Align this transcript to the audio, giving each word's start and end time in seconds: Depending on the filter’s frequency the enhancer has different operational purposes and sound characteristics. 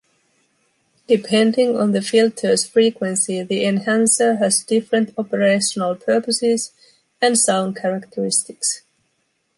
Depending 1.05 1.77
on 1.77 1.91
the 1.91 2.01
filter’s 2.01 2.65
frequency 2.65 3.43
the 3.43 3.63
enhancer 3.65 4.37
has 4.37 4.63
different 4.63 5.13
operational 5.15 5.93
purposes 5.93 6.71
and 7.21 7.37
sound 7.37 7.75
characteristics. 7.75 8.81